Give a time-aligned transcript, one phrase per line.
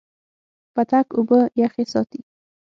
[0.73, 2.21] پتک اوبه یخې ساتي.